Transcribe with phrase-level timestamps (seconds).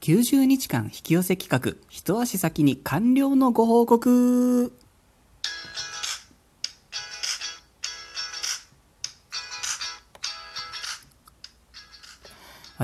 [0.00, 1.76] 90日間引き寄せ企画。
[1.90, 4.72] 一足先に完了のご報告。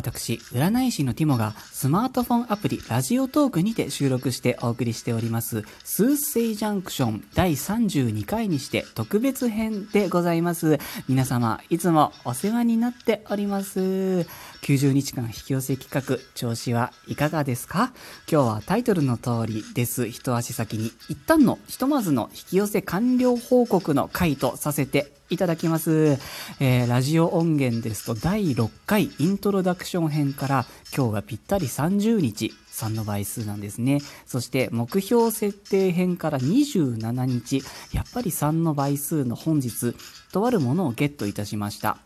[0.06, 10.78] 私、占い師のティモがスマートフォンアプリラジオトークにて収録してお送りしております、スーセイジャンクション第32回にして特別編でございます。
[11.08, 13.80] 皆様、いつもお世話になっております。
[13.80, 17.92] 90日間引き寄せ企画、調子はいかがですか？
[18.30, 20.06] 今日はタイトルの通りです。
[20.06, 26.18] 一足先に一旦のひとまずの引き寄せ完了報告の回とさせていただきます。
[26.60, 30.66] えー、ラジオ音源ですと第6回イントロダクション編から
[30.96, 34.00] 今日がぴったり30日3の倍数なんですね。
[34.24, 39.94] そして目標設定編から27日、やっぱり3の倍数の本日、
[40.32, 41.96] とあるものをゲットいたしました。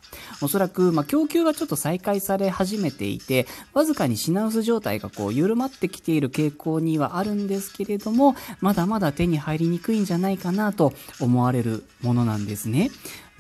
[0.41, 12.91] おそらく、まあ、供給がちょっと再開され始めていて、わずかに品薄状態がこう緩まってきている傾向にはあるんですけれども、まだまだ手に入りにくいんじゃないかなと思われるものなんですね。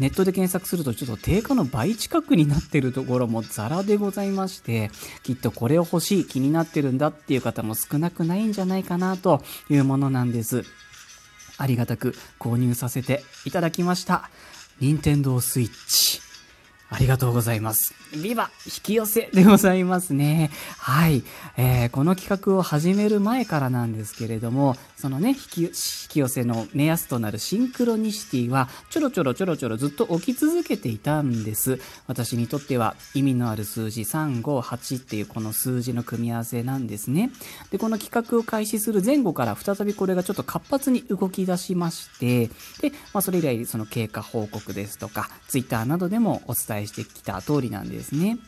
[0.00, 4.90] ネットで検索するとちょっと定価の倍近くになってるところもザラでございまして、
[5.22, 10.64] きっとこれを欲しい気になってるんだっていう方も少なくないんじゃないかなというものなんです。
[11.58, 14.30] ありがたく購入させていただきました。
[14.80, 16.29] 任天堂 switch。
[16.92, 17.94] ありがとうございます。
[18.20, 20.50] ビバ引き寄せでございますね。
[20.76, 21.22] はい。
[21.56, 25.70] えー、この企画を始める前からなんですけれども、そのね、引き引
[26.08, 31.78] き寄せの目安となるシンクロニシティは、ちょろちょろちょろちょろずっと起き続けていたんです。
[32.08, 37.30] 私にとっては意味のある数字3、5、8っていうこの数字の組み合わせなんですね。
[37.70, 42.48] で、この企画を開始する前後から再びこれがちょっと活発に動き出しまして、
[42.80, 48.38] で、まあ、それ以来その経過報告ですとか、ツイッターなどでもお伝えしてきた通りなんですね。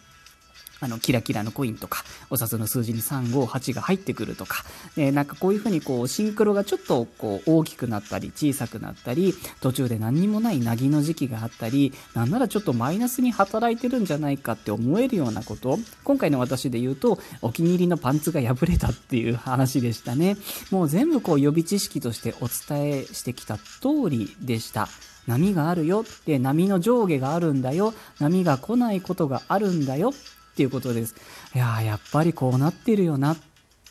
[0.83, 4.65] あの、キラキラのコインとか、お札の数字に3、5、8が入ってくるとか、
[4.97, 20.37] で、なんかこういうふうにこう、シンクロがちょっとこう、大きくなったり、小さくなったり、途中で何にもないなぎの時期があったり、なんならちょっとマイナスに働いてるんじゃないかって思えるようなこと、今回の私で言うと、お気に入りのパンツが破れたっていう話でしたね。
[20.73, 24.89] もう全部こう、予備知識としてお伝えしてきた通りでした。
[25.27, 30.13] 波があるよって波の上下があるんだよ波が来ないことがあるんだよ
[30.53, 31.15] っていうことです。
[31.55, 33.39] いややっぱりこうなってるよなっ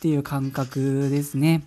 [0.00, 1.62] ていう感覚ですね。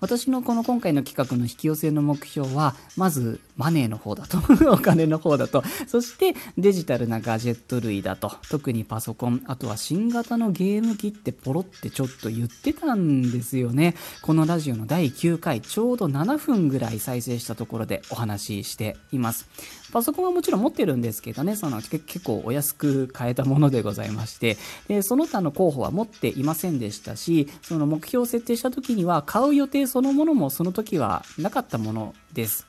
[0.00, 4.38] 私のこの今回の企画の引き寄せの目標は、まずマネーの方だと
[4.72, 5.62] お金の方だと。
[5.86, 8.32] そしてデジタルなガジェット類だと。
[8.48, 13.94] 特にパソコン、あとは新型のゲーム機ってポロってちょっと言ってたんですよね。
[14.22, 19.48] このラジオの第9回、ちょうど7分ぐらい再生したところでお話ししています。
[19.92, 24.56] パソコンはもちろん持ってるんですけどね、その結構お安く買えたものでございまして、
[24.88, 32.66] でその他の候補は持っていませんでしたし、その目標を設定した時には買う予定そのものもその時はなかったものです。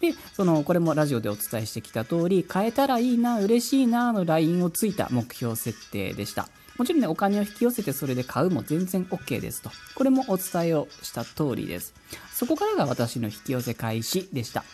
[0.00, 6.48] で、その、これもラジオでお伝えしてきた通り、変えたらいいな、嬉しいな、の LINE をついた目標設定でした。
[6.76, 9.70] もちろんね、お金を引き寄せてそれで買うも全然 OK ですと。
[9.94, 11.94] これもお伝えをした通りです。
[12.34, 14.64] そこからが私の引き寄せ開始でした。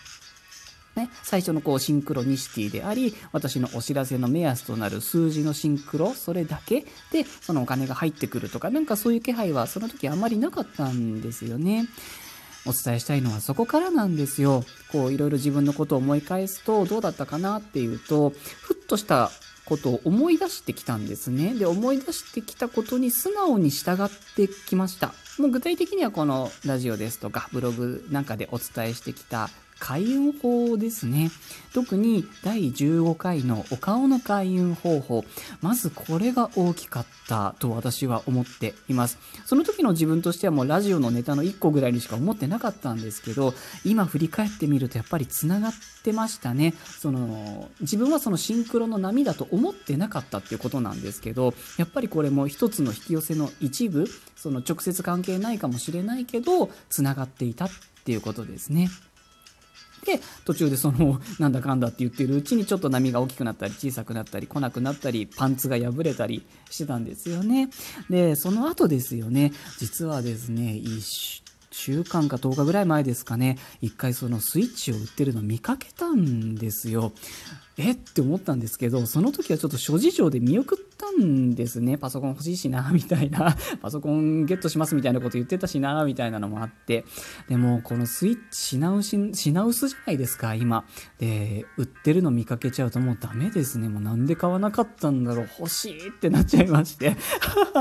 [0.97, 11.89] ね、最初のこうシンクロニシティであり、私のお知らせの目安となる数字のシンクロ、それだけでそのお金が入ってくるとか、なんかそういう気配はその時あまりなかったんですよね。
[12.65, 14.65] お伝えしたいのはそこからなんですよ。
[14.93, 18.31] こういろいろ自分のことを思い返すとどうだったかなっていうと、
[18.61, 19.31] ふっとした
[19.65, 21.55] ことを思い出してきたんですね。
[21.55, 25.15] で、思い出してきたことに素直に従ってきました。
[25.39, 29.49] もう具体的にはこのラジオですとかブログなんかでお伝えしてきた
[29.83, 31.33] 開運法ですね。
[31.75, 35.25] 特に第15回のお顔の開運方法。
[35.61, 39.19] まずこれが大きかったと私は思っています。
[39.45, 43.55] その時の自分としてはもうラジオのネタの1個ぐらいにしか思ってなかったんですけど、
[43.85, 45.73] 今振り返ってみるとやっぱり繋がっ
[46.05, 46.75] てましたね。
[47.01, 57.71] その、自分はそのシンクロの波だと思ってなかったっていうことなんですけど、やっぱりこれも一つの引き寄せの一部、その直接関係ないかもしれないけど、繋がっていたっ
[58.05, 58.89] ていうことですね。
[60.05, 67.71] で、途中でその、 なんだかんだって言ってるうちにちょっと波が大きくなったり小さくなったり来なくなったり、パンツが破れたりしてたんですよね。
[68.11, 77.13] で、その後ですよね、実はですね、一週間か10日ぐらい前ですかね、一回そのスイッチを売ってるの見かけたんですよ。
[77.79, 77.93] え？
[77.93, 81.97] って思ったんですけど、その時はちょっと諸事情で見送ったんですね。
[81.97, 83.57] パソコン欲しいしな、みたいな。
[83.81, 87.05] パソコンゲットしますみたいなこと言ってたしな、みたいなのもあって。
[87.49, 90.85] でも、このスイッチ品薄、品薄じゃないですか、今。
[91.19, 93.89] で、売ってるの見かけちゃうともうダメですね。
[93.89, 95.49] もうなんで買わなかったんだろう。
[95.59, 97.17] 欲しいってなっちゃいまして。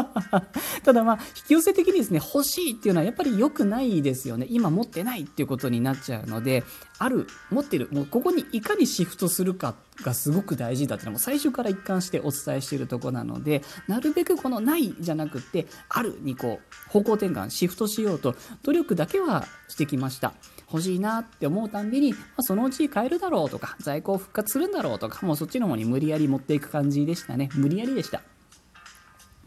[0.84, 4.48] ただまあ、引き寄せ的にですね、欲しいっていうのはやっぱり良くないですよね。
[4.50, 6.64] 今持ってないっていうことになっちゃうので、
[7.02, 20.36] ある、持ってる、もうここにいかにシフトするかがすごく大事だっていうのも最初から一貫してお伝えしているとこなので、なるべくこのないじゃなくて、あるにこう、方向転換、シフトしようと、努力だけはしてきました。
[20.72, 27.50] 欲しいなって思うたんびに、まあ、そのうち買えるだろうとか、在庫を復活するんだろうとか、もうそっちの方に無理やり持っていく感じでしたね。
[27.56, 28.22] 無理やりでした。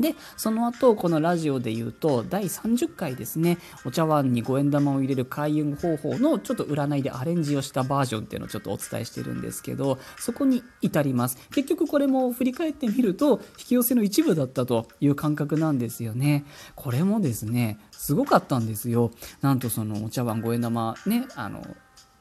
[0.00, 11.38] で、その後、このラジオで言うと、第30回ですね、お茶碗に五円玉を入れる開運方法のちょっと占いでアレンジをしたバージョンっていうのをちょっとお伝えしてるんですけど、そこに至ります。
[11.50, 16.44] 結局これも振り返ってみると、引き寄せの一部だったという感覚なんですよね。
[16.74, 19.12] これもですね、すごかったんですよ。
[19.42, 21.62] なんとそのお茶碗五円玉ね、あの、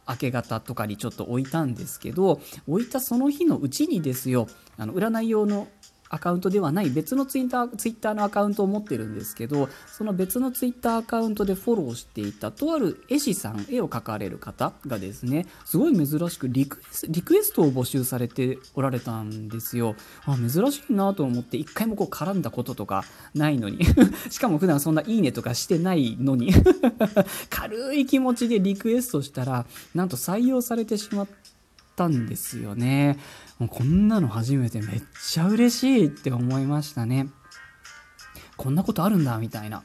[0.08, 4.48] 明け方とかにちょっと置いたんですけど置いたその日のうちにですよ
[4.78, 5.68] あの占い用の
[6.13, 19.95] アカウントではない別のツイッターツイッターのアカウントを持ってるんですけどその別のツイッターアカウントでフォローしていたとある絵師さん絵を描かれる方がですねすごい珍しくリクエスリクエストを募集されておられたんですよ。
[20.25, 23.80] あ珍しいなと思って一回もこう絡んだこととかないのに。
[24.30, 26.54] しかも普段そんないいねとかしてないのに。
[27.50, 29.65] 軽い気持ちでリクエストしたら
[29.95, 31.27] なんと採用されてしまっ
[31.95, 33.18] たんですよね
[33.60, 37.30] もうこんなの初めてめっちゃ嬉しいって思いましたね。
[38.57, 39.84] こんなことあるんだみたいな。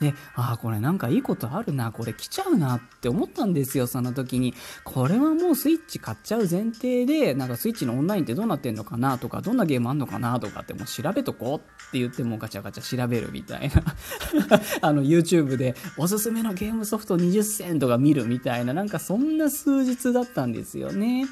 [0.00, 4.54] で、ああ、これなんかいいことあるな、これ来ちゃうなって思ったんですよ、その時に。
[4.82, 13.82] これはもうスイッチ買っちゃう前提で、なんかスイッチのオンラインってどうなってんのかなとか、どんなゲームあんのかなとかってもう調べとこうって言ってもうガチャガチャ調べるみたいな。
[14.82, 21.26] あの、YouTube でおすすめのゲームソフト20選とか見るみたいな、なんかそんな数日だったんですよね。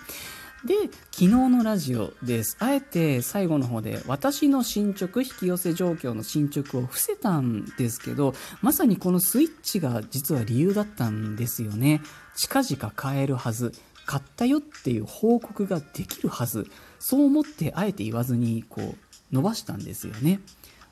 [0.65, 0.75] で、
[1.11, 2.57] 昨日のラジオです。
[2.61, 12.01] あえて最後の方で私の進捗、引き寄せ状況の進捗を伏せたんですけど、まさにこのスイッチが実は理由だったんですよね。
[12.37, 13.73] 近々買えるはず。
[14.07, 16.69] 買ったよっていう報告ができるはず。
[17.01, 20.41] そう思ってあえて言わずにこう伸ばしたんですよね。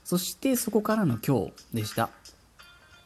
[0.03, 2.11] そしてそこからの今日でした。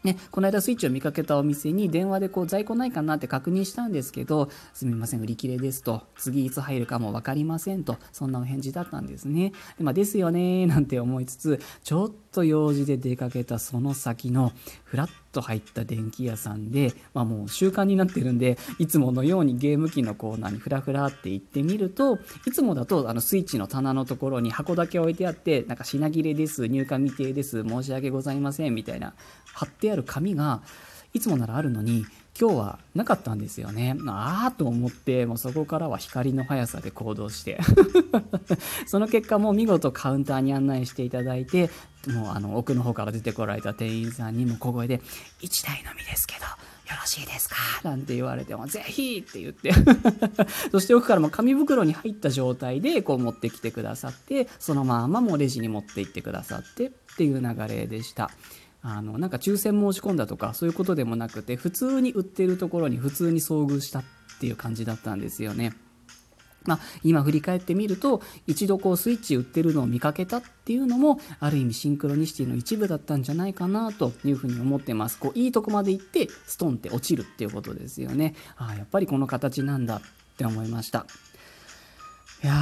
[0.04, 9.52] ね、この間スイッチを見かけたお店に電話でこう在庫ないかなって確認したんですけど、すみません、売り切れですと、次いつ入るかも分かりませんと、そんなお返事だったんですね。
[9.78, 14.52] でまあ、ですよねなんて思いつつ、ちょっと用事で出かけたその先の
[14.84, 29.14] フラットと入った電気屋さんで、まあ、もう習慣になってるんで、いつものようにゲーム機のコーナーにフラフラって行ってみると、いつもだとあのスイッチの棚のところに箱だけ置いてあって、なんか品切れです、入荷未定です、申し訳ございませんみたいな
[29.52, 30.62] 貼ってある紙が
[31.12, 32.04] いつもならあるのに
[32.38, 33.96] 今日はなかったんですよね。
[34.08, 37.60] ああと思ってもうそこからは光の速さで行動して
[38.86, 41.70] その結果もう見事カウンターに案内していただいて
[42.10, 45.00] もうあの奥の方から出てこられた店員さんにも小声で
[45.42, 46.50] 「1台のみですけどよ
[47.00, 49.72] ろしいですか?」なんて言われても「ぜひ!」って言って
[50.70, 58.30] そして奥からも紙袋に入った状態でこう持ってきてくださってそのままもうレジに持って行ってくださってっていう流れでした。
[58.86, 64.04] あのなんか抽選申し込んだとかそういうことでもなくて普通に売ってるところに普通に遭遇したっ
[64.40, 65.72] ていう感じだったんですよね。
[66.64, 75.18] まあ、今振り返ってみると一度こうスイッチ売ってるのを見かけたっていうのもある意味シンクロニシティの一部だったんじゃないかなというふうに思ってます。
[75.18, 78.34] こういいとこまで行ってストンって落ちるっていうことですよね。
[78.56, 80.00] ああやっぱりこの形なんだっ
[80.36, 81.06] て思いました。
[82.44, 82.52] いや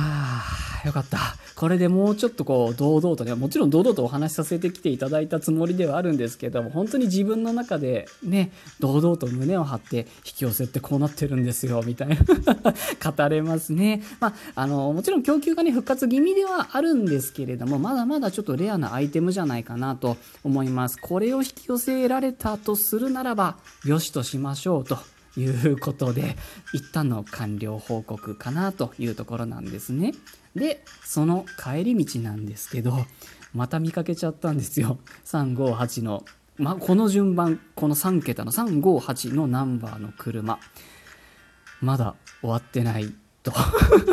[0.84, 1.18] ー、よかった。
[1.56, 12.14] これでもうちょっとこう、堂々とね、もちろん堂々とお話しさせてきていただいたつもりではあるんですけども、本当に自分の中でね、堂々と胸を張って、引き寄せってこうなってるんですよ、みたいな
[13.12, 14.04] 語れますね。
[14.20, 20.96] まあ、あの、もちろん供給がね、復活気味ではあるんですけれども、まだまだちょっとレアなアイテムじゃないかなと思います。
[20.96, 24.96] これを引き寄せられたとするならば、よしとしましょうと。
[25.36, 26.36] いうことで、
[26.72, 30.12] 一旦の完了報告かなというところなんですね。
[30.54, 33.06] で、その帰り道なんですけど、
[33.54, 34.98] また見かけちゃったんですよ。
[35.24, 36.24] 358の、
[36.58, 40.58] まこの順番、この3桁の358のナンバーの車。
[41.80, 43.12] まだ終わってない
[43.42, 43.52] と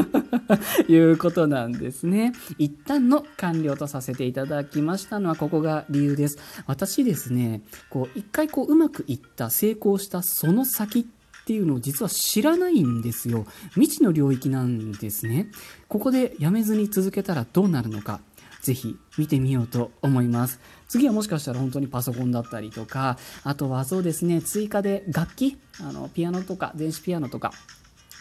[0.92, 2.34] いうことなんですね。
[2.58, 6.38] 一旦の完了とさせていただきましたのはここが理由です。
[6.66, 11.06] 私ですね、こう一回こううまくいった成功したその先っ
[11.46, 13.46] ていうのを実は知らないんですよ。
[13.76, 15.52] 未知の領域なんですね。
[15.88, 18.22] ここでやめずに続けたらどうなるのか。
[18.62, 27.54] ぜひ見てみようと思います次はもしかしたら本当にパソコンだったりとかあとはそうですね追加で楽器あのピアノとか電子ピアノとか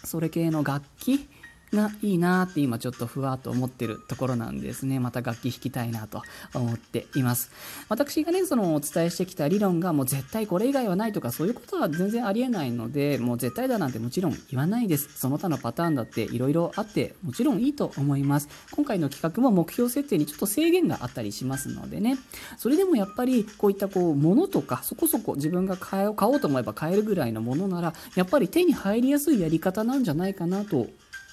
[0.05, 1.29] それ系の楽器
[1.73, 5.01] がいいなって今ちょっとふわっと思ってるところなんですね。
[5.01, 6.23] また楽器弾きたいなと
[6.55, 7.51] 思っています。
[7.89, 15.09] 私がね、そのお伝えしてきた理論がもう絶対これ以外はないとかそういうことは全然ありえないので、もう絶対だなんてもちろん言わないです。
[15.19, 18.49] その他のパターンだっていろいろあってもちろんいいと思います。
[18.73, 22.19] 今回の企画も目標設定にちょっと制限があったりしますのでね。
[22.57, 30.87] それでもやっぱりこういったこう物とかそこそこ自分が買おうと思えば買えるぐらいのものならやっぱり手に入りやすいやり方なんじゃないかなと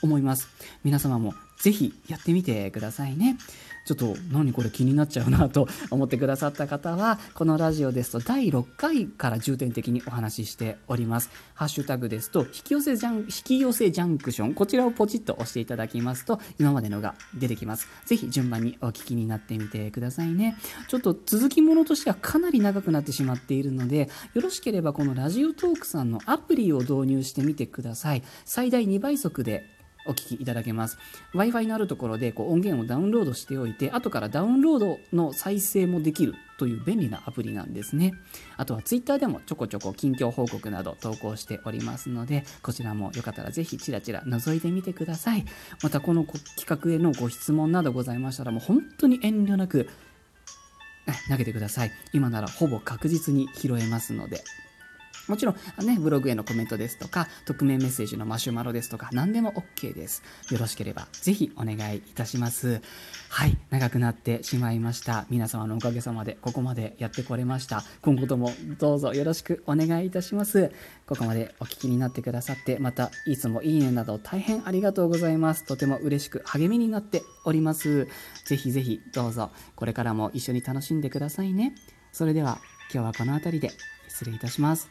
[0.05, 0.47] 思います。
[0.83, 3.37] 皆様もぜひやってみてくださいね。
[3.85, 11.29] ちょっと何これ気になっちゃうなと 思ってくださった方は、このラジオですと第6回から重点的にお話ししております。
[11.53, 17.87] ハッシュタグですと、引き寄せジャン、引き寄せジャンクション、こちらをポチッと押していただきますと、今までのが出てきます。
[18.07, 20.57] ぜひ順番にお聞きになってみてくださいね。
[20.87, 28.23] ちょっと続きものとしてはかなり長くなってしまっているので、よろしければこのラジオトークさんのアプリを導入してみてください。
[28.45, 29.74] 最大2倍速で
[30.05, 30.97] お聞きいただけます。
[31.33, 38.13] Wi-Fi のあるところでこう音源をダウンロードしておいて、後からダウンロードの再生もできるという便利なアプリなんですね。
[38.57, 45.45] あとは Twitter でもちょこちょこ近況報告など投稿しておりますので、こちらもよかったらぜひチラチラ覗いてみてください。
[45.83, 49.89] またこの企画へのご質問などございましたら、もう本当に遠慮なく
[51.29, 51.91] 投げてください。
[52.13, 54.43] 今ならほぼ確実に拾えますので。
[55.27, 60.23] もちろん、ね、ブログへのコメントですとか、匿名メッセージのマシュマロですとか、何でも OK です。
[60.51, 62.81] よろしければ、ぜひお願いいたします。
[63.29, 65.25] はい、長くなってしまいました。
[65.29, 67.83] 皆様のおかげさまで、ここまでやってこれました。
[68.01, 70.71] 今後ともどうぞよろしくお願いいたします。
[71.07, 75.65] ここまでお聞きになってくださって、また、いつもいいねなど大変ありがとうございます。
[75.65, 78.07] とても嬉しく励みになっております。
[78.45, 81.75] ぜひぜひ、どうぞ、これからも一緒に楽しんでくださいね。
[82.11, 82.59] それでは、
[82.93, 83.71] 今日はこの辺りで
[84.15, 84.89] 失礼いたします。